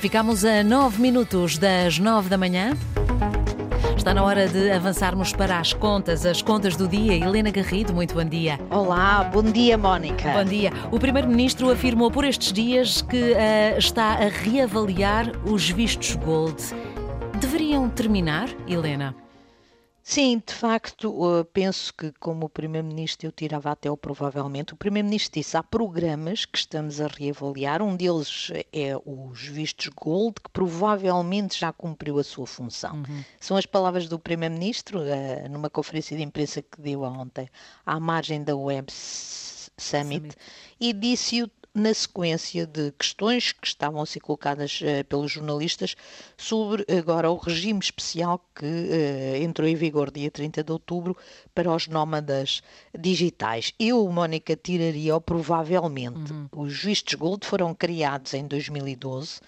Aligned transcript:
Ficamos 0.00 0.46
a 0.46 0.64
9 0.64 0.98
minutos 0.98 1.58
das 1.58 1.98
9 1.98 2.30
da 2.30 2.38
manhã. 2.38 2.72
Está 3.94 4.14
na 4.14 4.24
hora 4.24 4.48
de 4.48 4.70
avançarmos 4.70 5.34
para 5.34 5.60
as 5.60 5.74
contas, 5.74 6.24
as 6.24 6.40
contas 6.40 6.74
do 6.74 6.88
dia. 6.88 7.16
Helena 7.16 7.50
Garrido, 7.50 7.92
muito 7.92 8.14
bom 8.14 8.24
dia. 8.24 8.58
Olá, 8.70 9.22
bom 9.24 9.42
dia, 9.42 9.76
Mónica. 9.76 10.32
Bom 10.32 10.44
dia. 10.44 10.72
O 10.90 10.98
Primeiro-Ministro 10.98 11.70
afirmou 11.70 12.10
por 12.10 12.24
estes 12.24 12.50
dias 12.50 13.02
que 13.02 13.32
uh, 13.32 13.78
está 13.78 14.14
a 14.14 14.28
reavaliar 14.30 15.30
os 15.44 15.68
vistos 15.68 16.16
Gold. 16.16 16.56
Deveriam 17.38 17.86
terminar, 17.90 18.48
Helena? 18.66 19.14
Sim, 20.10 20.42
de 20.44 20.52
facto, 20.52 21.46
penso 21.52 21.94
que, 21.94 22.10
como 22.18 22.46
o 22.46 22.48
Primeiro-Ministro, 22.48 23.28
eu 23.28 23.30
tirava 23.30 23.70
até 23.70 23.88
o 23.88 23.96
provavelmente. 23.96 24.74
O 24.74 24.76
Primeiro-Ministro 24.76 25.40
disse: 25.40 25.56
há 25.56 25.62
programas 25.62 26.44
que 26.44 26.58
estamos 26.58 27.00
a 27.00 27.06
reavaliar. 27.06 27.80
Um 27.80 27.94
deles 27.94 28.50
é 28.72 28.96
os 29.06 29.46
vistos 29.46 29.86
Gold, 29.94 30.40
que 30.42 30.50
provavelmente 30.50 31.60
já 31.60 31.72
cumpriu 31.72 32.18
a 32.18 32.24
sua 32.24 32.44
função. 32.44 32.96
Uhum. 32.96 33.22
São 33.38 33.56
as 33.56 33.66
palavras 33.66 34.08
do 34.08 34.18
Primeiro-Ministro, 34.18 34.98
uh, 34.98 35.48
numa 35.48 35.70
conferência 35.70 36.16
de 36.16 36.24
imprensa 36.24 36.60
que 36.60 36.80
deu 36.80 37.02
ontem, 37.02 37.48
à 37.86 38.00
margem 38.00 38.42
da 38.42 38.56
Web 38.56 38.90
Summit, 38.90 39.70
Summit. 39.78 40.36
e 40.80 40.92
disse-o 40.92 41.48
na 41.74 41.94
sequência 41.94 42.66
de 42.66 42.92
questões 42.92 43.52
que 43.52 43.66
estavam 43.66 44.02
a 44.02 44.06
ser 44.06 44.20
colocadas 44.20 44.80
uh, 44.80 45.04
pelos 45.04 45.32
jornalistas 45.32 45.94
sobre 46.36 46.84
agora 46.88 47.30
o 47.30 47.36
regime 47.36 47.78
especial 47.78 48.44
que 48.54 48.64
uh, 48.64 49.42
entrou 49.42 49.68
em 49.68 49.74
vigor 49.74 50.10
dia 50.10 50.30
30 50.30 50.64
de 50.64 50.72
outubro 50.72 51.16
para 51.54 51.72
os 51.72 51.86
nómadas 51.86 52.62
digitais. 52.98 53.72
Eu, 53.78 54.06
Mónica, 54.08 54.56
tiraria 54.56 55.20
provavelmente. 55.20 56.32
Uhum. 56.32 56.48
Os 56.56 56.82
vistos 56.82 57.14
gold 57.14 57.46
foram 57.46 57.74
criados 57.74 58.34
em 58.34 58.46
2012 58.46 59.40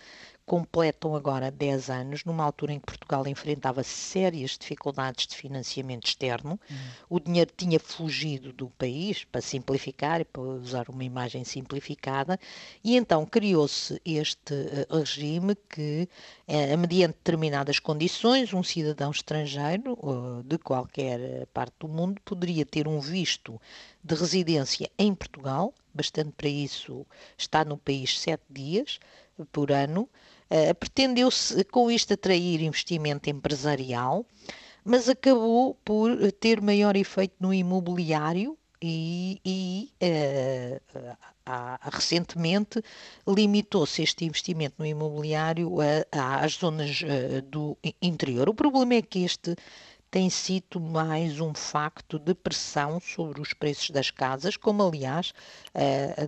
completam 0.52 1.16
agora 1.16 1.50
10 1.50 1.88
anos, 1.88 2.24
numa 2.26 2.44
altura 2.44 2.74
em 2.74 2.78
que 2.78 2.84
Portugal 2.84 3.26
enfrentava 3.26 3.82
sérias 3.82 4.58
dificuldades 4.58 5.26
de 5.26 5.34
financiamento 5.34 6.06
externo. 6.06 6.60
Uhum. 6.70 6.76
O 7.08 7.18
dinheiro 7.18 7.50
tinha 7.56 7.80
fugido 7.80 8.52
do 8.52 8.68
país, 8.68 9.24
para 9.24 9.40
simplificar 9.40 10.20
e 10.20 10.26
para 10.26 10.42
usar 10.42 10.90
uma 10.90 11.04
imagem 11.04 11.42
simplificada, 11.42 12.38
e 12.84 12.98
então 12.98 13.24
criou-se 13.24 13.98
este 14.04 14.52
uh, 14.52 14.98
regime 14.98 15.56
que, 15.70 16.06
uh, 16.46 16.76
mediante 16.76 17.14
determinadas 17.14 17.78
condições, 17.78 18.52
um 18.52 18.62
cidadão 18.62 19.10
estrangeiro 19.10 19.94
uh, 20.02 20.42
de 20.42 20.58
qualquer 20.58 21.46
parte 21.46 21.76
do 21.80 21.88
mundo 21.88 22.20
poderia 22.26 22.66
ter 22.66 22.86
um 22.86 23.00
visto 23.00 23.58
de 24.04 24.14
residência 24.14 24.90
em 24.98 25.14
Portugal, 25.14 25.72
bastante 25.94 26.32
para 26.32 26.48
isso 26.48 27.06
está 27.38 27.64
no 27.64 27.78
país 27.78 28.20
sete 28.20 28.44
dias 28.50 28.98
por 29.50 29.72
ano, 29.72 30.08
Uh, 30.52 30.74
Pretendeu-se 30.74 31.64
com 31.64 31.90
isto 31.90 32.12
atrair 32.12 32.60
investimento 32.60 33.30
empresarial, 33.30 34.26
mas 34.84 35.08
acabou 35.08 35.74
por 35.82 36.10
ter 36.32 36.60
maior 36.60 36.94
efeito 36.94 37.36
no 37.40 37.54
imobiliário 37.54 38.58
e, 38.82 39.40
e 39.42 39.90
uh, 40.02 41.08
recentemente 41.90 42.84
limitou-se 43.26 44.02
este 44.02 44.26
investimento 44.26 44.74
no 44.78 44.84
imobiliário 44.84 45.74
às 46.12 46.52
zonas 46.52 47.00
uh, 47.00 47.40
do 47.40 47.78
interior. 48.02 48.50
O 48.50 48.54
problema 48.54 48.92
é 48.96 49.00
que 49.00 49.20
este 49.20 49.56
tem 50.10 50.28
sido 50.28 50.78
mais 50.78 51.40
um 51.40 51.54
facto 51.54 52.18
de 52.18 52.34
pressão 52.34 53.00
sobre 53.00 53.40
os 53.40 53.54
preços 53.54 53.88
das 53.88 54.10
casas, 54.10 54.58
como 54.58 54.86
aliás, 54.86 55.32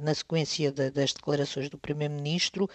na 0.01 0.15
sequência 0.15 0.73
das 0.73 1.13
declarações 1.13 1.69
do 1.69 1.77
Primeiro-Ministro, 1.77 2.67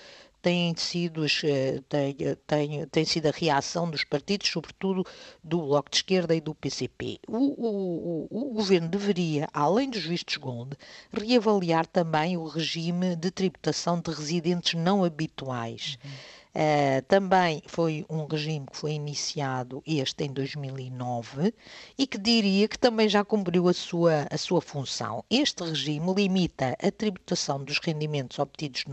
tem 0.42 0.74
sido, 0.76 1.26
eh, 1.26 1.82
tem, 1.90 2.16
tem, 2.48 2.88
tem 2.88 3.06
sido 3.06 3.28
a 3.28 3.32
reação 3.32 3.90
dos 3.90 4.04
partidos, 4.04 4.50
sobretudo 4.50 5.06
do 5.44 5.62
Bloco 5.62 5.90
de 5.90 5.98
Esquerda 5.98 6.36
e 6.36 6.42
do 6.42 6.56
PCP. 6.56 7.20
O, 7.28 7.38
o, 7.38 8.28
o, 8.30 8.50
o 8.50 8.54
governo 8.54 8.88
deveria, 8.88 9.48
além 9.54 9.90
dos 9.90 10.04
vistos 10.04 10.38
Gold, 10.38 10.76
reavaliar 11.12 11.86
também 11.86 12.38
o 12.38 12.48
regime 12.48 13.16
de 13.16 13.32
tributação 13.32 14.00
de 14.00 14.12
residentes 14.12 14.74
não 14.74 15.04
habituais. 15.04 15.98
Uhum. 16.04 16.12
Uh, 16.50 17.04
também 17.08 17.62
foi 17.68 18.04
um 18.10 18.26
regime 18.26 18.66
que 18.66 18.76
foi 18.76 18.94
iniciado 18.94 19.84
este 19.86 20.24
em 20.24 20.34
2009 20.34 21.54
e 21.96 22.08
que 22.08 22.18
diria 22.18 22.68
que 22.68 22.78
também 22.78 23.08
já 23.08 23.24
cumpriu 23.24 23.68
a 23.68 23.74
sua, 23.74 24.28
a 24.32 24.38
sua 24.38 24.60
função. 24.60 25.24
Este 25.30 25.64
regime 25.64 26.12
limita 26.12 26.76
a 26.82 26.92
tributação 26.92 27.64
dos 27.64 27.78
rendimentos 27.78 28.40
obtidos 28.40 28.84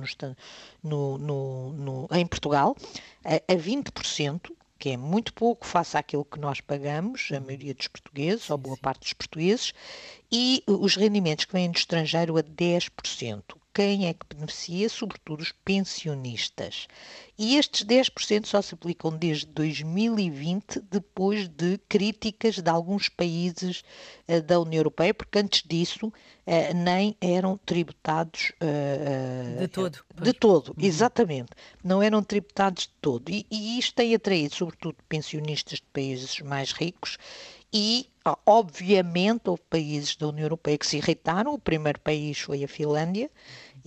no, 0.82 1.16
no, 1.16 1.72
no, 1.72 2.08
em 2.12 2.26
Portugal 2.26 2.76
a, 3.24 3.36
a 3.36 3.56
20%, 3.56 4.52
que 4.78 4.90
é 4.90 4.96
muito 4.98 5.32
pouco 5.32 5.66
face 5.66 5.96
àquilo 5.96 6.26
que 6.26 6.38
nós 6.38 6.60
pagamos, 6.60 7.30
a 7.34 7.40
maioria 7.40 7.72
dos 7.72 7.88
portugueses, 7.88 8.50
ou 8.50 8.58
boa 8.58 8.76
parte 8.76 9.00
dos 9.00 9.14
portugueses, 9.14 9.72
e 10.30 10.62
os 10.66 10.94
rendimentos 10.94 11.46
que 11.46 11.54
vêm 11.54 11.70
do 11.70 11.78
estrangeiro 11.78 12.36
a 12.36 12.42
10% 12.42 13.42
quem 13.76 14.06
é 14.06 14.14
que 14.14 14.24
beneficia? 14.34 14.88
Sobretudo 14.88 15.42
os 15.42 15.52
pensionistas. 15.52 16.88
E 17.36 17.58
estes 17.58 17.84
10% 17.84 18.46
só 18.46 18.62
se 18.62 18.72
aplicam 18.72 19.10
desde 19.10 19.44
2020, 19.48 20.80
depois 20.90 21.46
de 21.46 21.76
críticas 21.86 22.54
de 22.58 22.70
alguns 22.70 23.10
países 23.10 23.84
uh, 24.26 24.40
da 24.40 24.58
União 24.58 24.78
Europeia, 24.80 25.12
porque 25.12 25.38
antes 25.38 25.62
disso 25.62 26.06
uh, 26.06 26.74
nem 26.74 27.14
eram 27.20 27.60
tributados 27.66 28.50
uh, 28.62 29.60
de 29.60 29.68
todo. 29.68 29.98
De 30.22 30.32
todo, 30.32 30.68
uhum. 30.68 30.76
exatamente. 30.78 31.50
Não 31.84 32.02
eram 32.02 32.22
tributados 32.22 32.84
de 32.84 32.94
todo. 33.02 33.28
E, 33.28 33.44
e 33.50 33.78
isto 33.78 33.94
tem 33.94 34.14
atraído, 34.14 34.54
sobretudo, 34.54 34.96
pensionistas 35.06 35.80
de 35.80 35.86
países 35.92 36.40
mais 36.40 36.72
ricos 36.72 37.18
e, 37.70 38.08
obviamente, 38.46 39.48
houve 39.48 39.62
países 39.68 40.16
da 40.16 40.28
União 40.28 40.44
Europeia 40.46 40.78
que 40.78 40.86
se 40.86 40.96
irritaram. 40.96 41.52
O 41.52 41.58
primeiro 41.58 42.00
país 42.00 42.38
foi 42.38 42.64
a 42.64 42.68
Finlândia 42.68 43.30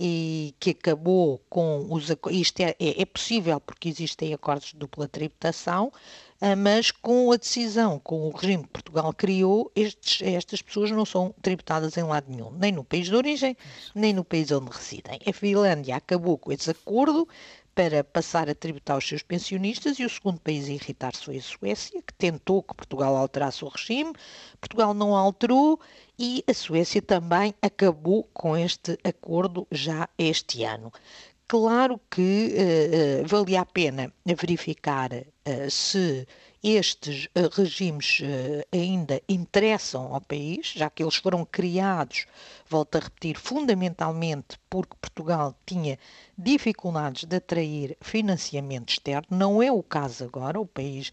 e 0.02 0.54
que 0.58 0.70
acabou 0.70 1.42
com 1.50 1.86
os 1.90 2.08
isto 2.30 2.60
é, 2.60 2.74
é, 2.78 3.02
é, 3.02 3.04
possível 3.04 3.60
porque 3.60 3.88
existem 3.88 4.32
acordos 4.32 4.68
de 4.68 4.76
dupla 4.76 5.06
tributação, 5.06 5.92
ah, 6.40 6.56
mas 6.56 6.90
com 6.90 7.30
a 7.30 7.36
decisão, 7.36 7.98
com 7.98 8.26
o 8.26 8.30
regime 8.30 8.62
que 8.62 8.70
Portugal 8.70 9.12
criou, 9.12 9.70
estes, 9.76 10.26
estas 10.26 10.62
pessoas 10.62 10.90
não 10.90 11.04
são 11.04 11.34
tributadas 11.42 11.98
em 11.98 12.02
lado 12.02 12.30
nenhum, 12.30 12.50
nem 12.52 12.72
no 12.72 12.82
país 12.82 13.08
de 13.08 13.14
origem, 13.14 13.54
nem 13.94 14.14
no 14.14 14.24
país 14.24 14.50
onde 14.50 14.70
residem. 14.70 15.20
A 15.26 15.32
Finlândia 15.34 15.96
acabou 15.96 16.38
com 16.38 16.50
esse 16.50 16.70
acordo, 16.70 17.28
para 17.74 18.04
passar 18.04 18.48
a 18.48 18.54
tributar 18.54 18.98
os 18.98 19.06
seus 19.06 19.22
pensionistas 19.22 19.98
e 19.98 20.04
o 20.04 20.10
segundo 20.10 20.40
país 20.40 20.66
a 20.68 20.72
irritar-se 20.72 21.24
foi 21.24 21.38
a 21.38 21.42
Suécia, 21.42 22.02
que 22.02 22.14
tentou 22.14 22.62
que 22.62 22.74
Portugal 22.74 23.16
alterasse 23.16 23.64
o 23.64 23.68
regime, 23.68 24.12
Portugal 24.60 24.92
não 24.92 25.16
alterou 25.16 25.80
e 26.18 26.44
a 26.46 26.52
Suécia 26.52 27.00
também 27.00 27.54
acabou 27.62 28.24
com 28.34 28.56
este 28.56 28.98
acordo 29.04 29.66
já 29.70 30.08
este 30.18 30.64
ano. 30.64 30.92
Claro 31.50 32.00
que 32.08 32.54
uh, 32.54 33.26
valia 33.26 33.62
a 33.62 33.66
pena 33.66 34.12
verificar 34.24 35.10
uh, 35.12 35.68
se 35.68 36.24
estes 36.62 37.24
uh, 37.26 37.50
regimes 37.52 38.20
ainda 38.72 39.20
interessam 39.28 40.14
ao 40.14 40.20
país, 40.20 40.74
já 40.76 40.88
que 40.88 41.02
eles 41.02 41.16
foram 41.16 41.44
criados, 41.44 42.26
volto 42.68 42.94
a 42.94 43.00
repetir, 43.00 43.36
fundamentalmente 43.36 44.60
porque 44.68 44.94
Portugal 45.00 45.52
tinha 45.66 45.98
dificuldades 46.38 47.24
de 47.24 47.34
atrair 47.34 47.96
financiamento 48.00 48.90
externo. 48.90 49.26
Não 49.28 49.60
é 49.60 49.72
o 49.72 49.82
caso 49.82 50.22
agora, 50.22 50.60
o 50.60 50.66
país 50.66 51.12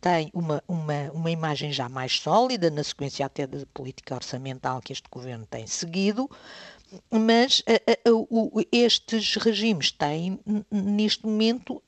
tem 0.00 0.30
uma, 0.34 0.62
uma, 0.68 1.10
uma 1.14 1.30
imagem 1.30 1.72
já 1.72 1.88
mais 1.88 2.18
sólida, 2.18 2.68
na 2.70 2.84
sequência 2.84 3.24
até 3.24 3.46
da 3.46 3.64
política 3.72 4.16
orçamental 4.16 4.80
que 4.82 4.92
este 4.92 5.08
governo 5.10 5.46
tem 5.46 5.66
seguido 5.66 6.28
mas 7.10 7.62
estes 8.72 9.36
regimes 9.36 9.90
têm, 9.90 10.38
neste 10.70 11.26
momento, 11.26 11.82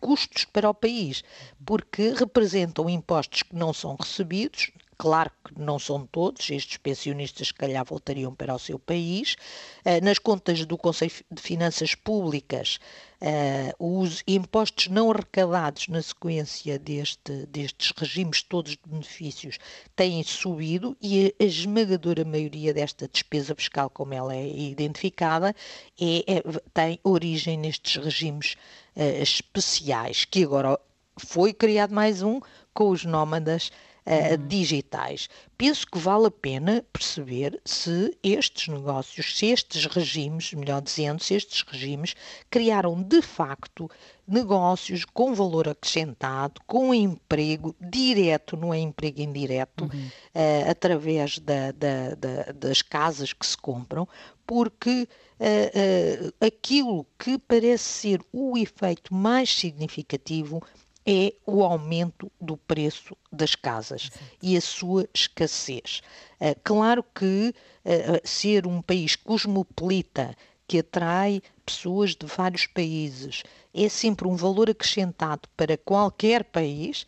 custos 0.00 0.44
para 0.44 0.70
o 0.70 0.74
país, 0.74 1.22
porque 1.64 2.10
representam 2.10 2.90
impostos 2.90 3.42
que 3.42 3.54
não 3.54 3.72
são 3.72 3.96
recebidos, 3.96 4.70
Claro 5.02 5.32
não 5.56 5.78
são 5.78 6.06
todos, 6.06 6.50
estes 6.50 6.76
pensionistas 6.76 7.48
se 7.48 7.54
calhar 7.54 7.84
voltariam 7.84 8.34
para 8.34 8.54
o 8.54 8.58
seu 8.58 8.78
país. 8.78 9.36
Eh, 9.84 10.00
nas 10.00 10.18
contas 10.18 10.64
do 10.64 10.76
Conselho 10.76 11.12
de 11.30 11.42
Finanças 11.42 11.94
Públicas, 11.94 12.78
eh, 13.20 13.74
os 13.78 14.22
impostos 14.26 14.88
não 14.88 15.10
arrecadados 15.10 15.88
na 15.88 16.02
sequência 16.02 16.78
deste, 16.78 17.46
destes 17.46 17.92
regimes 17.96 18.42
todos 18.42 18.72
de 18.72 18.80
benefícios 18.84 19.58
têm 19.94 20.22
subido 20.22 20.96
e 21.00 21.34
a 21.38 21.44
esmagadora 21.44 22.24
maioria 22.24 22.74
desta 22.74 23.06
despesa 23.06 23.54
fiscal, 23.54 23.88
como 23.88 24.12
ela 24.12 24.34
é 24.34 24.48
identificada, 24.48 25.54
é, 26.00 26.36
é 26.36 26.42
tem 26.74 26.98
origem 27.04 27.56
nestes 27.56 28.02
regimes 28.02 28.56
uh, 28.96 29.22
especiais, 29.22 30.24
que 30.24 30.42
agora 30.44 30.78
foi 31.16 31.52
criado 31.52 31.94
mais 31.94 32.22
um 32.22 32.40
com 32.74 32.88
os 32.90 33.04
nómadas 33.04 33.70
uhum. 34.06 34.48
digitais. 34.48 35.28
Penso 35.56 35.86
que 35.86 35.98
vale 35.98 36.26
a 36.26 36.30
pena 36.30 36.84
perceber 36.92 37.60
se 37.64 38.16
estes 38.22 38.68
negócios, 38.68 39.36
se 39.38 39.46
estes 39.46 39.86
regimes, 39.86 40.52
melhor 40.52 40.82
dizendo, 40.82 41.22
se 41.22 41.34
estes 41.34 41.62
regimes 41.62 42.14
criaram 42.50 43.00
de 43.02 43.22
facto 43.22 43.88
negócios 44.26 45.04
com 45.04 45.34
valor 45.34 45.68
acrescentado, 45.68 46.60
com 46.66 46.94
emprego 46.94 47.74
direto, 47.80 48.56
não 48.56 48.72
é 48.72 48.78
emprego 48.78 49.20
indireto, 49.20 49.84
uhum. 49.84 50.06
uh, 50.34 50.70
através 50.70 51.38
da, 51.38 51.70
da, 51.72 52.14
da, 52.14 52.52
das 52.52 52.82
casas 52.82 53.32
que 53.32 53.46
se 53.46 53.56
compram, 53.56 54.08
porque 54.46 55.08
uh, 55.38 56.26
uh, 56.26 56.44
aquilo 56.44 57.06
que 57.18 57.38
parece 57.38 57.84
ser 57.84 58.20
o 58.32 58.56
efeito 58.56 59.14
mais 59.14 59.50
significativo 59.54 60.62
é 61.06 61.34
o 61.46 61.62
aumento 61.62 62.30
do 62.40 62.56
preço 62.56 63.16
das 63.30 63.54
casas 63.54 64.02
Exato. 64.04 64.24
e 64.42 64.56
a 64.56 64.60
sua 64.60 65.08
escassez. 65.12 66.00
Uh, 66.40 66.58
claro 66.62 67.04
que 67.14 67.54
uh, 67.84 68.20
ser 68.28 68.66
um 68.66 68.80
país 68.80 69.16
cosmopolita 69.16 70.36
que 70.66 70.78
atrai 70.78 71.42
pessoas 71.66 72.14
de 72.14 72.26
vários 72.26 72.66
países 72.66 73.42
é 73.74 73.88
sempre 73.88 74.26
um 74.26 74.36
valor 74.36 74.70
acrescentado 74.70 75.48
para 75.56 75.76
qualquer 75.76 76.44
país 76.44 77.06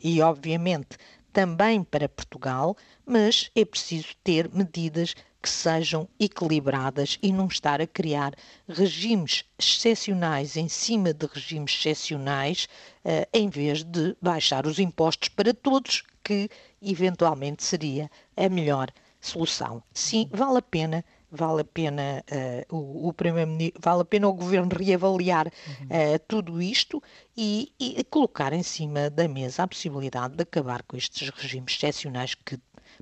e, 0.00 0.22
obviamente, 0.22 0.96
também 1.32 1.82
para 1.82 2.08
Portugal, 2.08 2.76
mas 3.04 3.50
é 3.54 3.64
preciso 3.64 4.08
ter 4.22 4.48
medidas 4.52 5.14
que 5.42 5.48
sejam 5.48 6.08
equilibradas 6.18 7.18
e 7.22 7.32
não 7.32 7.46
estar 7.46 7.80
a 7.80 7.86
criar 7.86 8.34
regimes 8.68 9.44
excepcionais 9.58 10.56
em 10.56 10.68
cima 10.68 11.14
de 11.14 11.26
regimes 11.26 11.72
excepcionais, 11.72 12.68
uh, 13.04 13.26
em 13.32 13.48
vez 13.48 13.84
de 13.84 14.16
baixar 14.20 14.66
os 14.66 14.78
impostos 14.78 15.28
para 15.28 15.54
todos, 15.54 16.02
que 16.24 16.48
eventualmente 16.82 17.62
seria 17.62 18.10
a 18.36 18.48
melhor 18.48 18.90
solução. 19.20 19.82
Sim, 19.92 20.28
vale 20.32 20.58
a 20.58 20.62
pena 20.62 21.04
vale 21.30 21.60
a 21.60 21.64
pena 21.64 22.24
uh, 22.70 22.76
o, 22.76 23.08
o 23.08 23.12
primeiro 23.12 23.72
vale 23.78 24.02
a 24.02 24.04
pena 24.04 24.28
o 24.28 24.32
governo 24.32 24.70
reavaliar 24.74 25.46
uh, 25.46 26.18
tudo 26.26 26.60
isto 26.60 27.02
e, 27.36 27.72
e, 27.78 28.02
colocar 28.04 28.52
em 28.52 28.62
cima 28.62 29.10
da 29.10 29.28
mesa 29.28 29.62
a 29.62 29.68
possibilidade 29.68 30.36
de 30.36 30.42
acabar 30.42 30.82
com 30.82 30.96
estes 30.96 31.28
regimes 31.28 31.74
excepcionais 31.74 32.34
que 32.34 32.58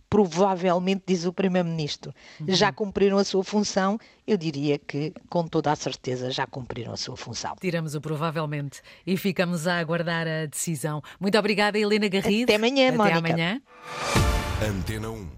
provavelmente, 0.08 1.04
diz 1.06 1.25
o 1.25 1.32
Primeiro-Ministro, 1.32 2.14
uhum. 2.40 2.46
já 2.48 2.72
cumpriram 2.72 3.19
a 3.19 3.25
sua 3.25 3.43
função, 3.43 3.98
eu 4.26 4.37
diria 4.37 4.78
que, 4.78 5.12
com 5.28 5.46
toda 5.46 5.72
a 5.72 5.76
certeza, 5.76 6.31
já 6.31 6.46
cumpriram 6.46 6.93
a 6.93 6.96
sua 6.96 7.16
função. 7.16 7.54
Tiramos 7.60 7.94
o 7.94 8.00
provavelmente 8.00 8.81
e 9.06 9.16
ficamos 9.16 9.66
a 9.66 9.78
aguardar 9.78 10.26
a 10.26 10.46
decisão. 10.46 11.02
Muito 11.20 11.38
obrigada, 11.38 11.78
Helena 11.78 12.08
Garrido. 12.08 12.44
Até 12.44 12.56
amanhã, 12.56 12.88
Até 12.88 12.96
Mónica. 12.96 13.19
amanhã. 13.19 13.62
Antena 14.62 15.10
1. 15.10 15.37